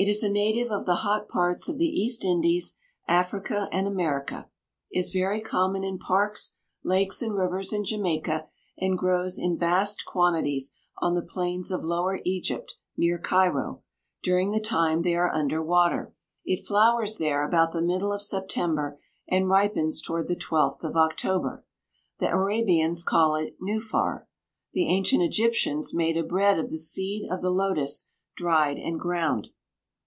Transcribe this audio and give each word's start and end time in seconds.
It 0.00 0.06
is 0.06 0.22
a 0.22 0.30
native 0.30 0.70
of 0.70 0.86
the 0.86 0.94
hot 1.02 1.28
parts 1.28 1.68
of 1.68 1.76
the 1.76 1.88
East 1.88 2.24
Indies, 2.24 2.76
Africa, 3.08 3.68
and 3.72 3.88
America, 3.88 4.48
is 4.92 5.10
very 5.10 5.40
common 5.40 5.82
in 5.82 5.98
parks, 5.98 6.54
lakes, 6.84 7.20
and 7.20 7.34
rivers 7.34 7.72
in 7.72 7.84
Jamaica 7.84 8.46
and 8.78 8.96
grows 8.96 9.40
in 9.40 9.58
vast 9.58 10.04
quantities 10.04 10.72
on 10.98 11.16
the 11.16 11.22
plains 11.22 11.72
of 11.72 11.82
lower 11.82 12.20
Egypt, 12.24 12.76
near 12.96 13.18
Cairo, 13.18 13.82
during 14.22 14.52
the 14.52 14.60
time 14.60 15.02
they 15.02 15.16
are 15.16 15.34
under 15.34 15.60
water. 15.60 16.14
It 16.44 16.64
flowers 16.64 17.18
there 17.18 17.44
about 17.44 17.72
the 17.72 17.82
middle 17.82 18.12
of 18.12 18.22
September 18.22 19.00
and 19.26 19.48
ripens 19.48 20.00
toward 20.00 20.28
the 20.28 20.36
12th 20.36 20.84
of 20.84 20.94
October. 20.96 21.64
The 22.20 22.30
Arabians 22.30 23.02
call 23.02 23.34
it 23.34 23.56
nuphar. 23.60 24.28
The 24.74 24.86
ancient 24.86 25.24
Egyptians 25.24 25.92
made 25.92 26.16
a 26.16 26.22
bread 26.22 26.56
of 26.56 26.70
the 26.70 26.78
seed 26.78 27.28
of 27.28 27.42
the 27.42 27.50
lotus 27.50 28.10
dried 28.36 28.78
and 28.78 29.00
ground. 29.00 29.48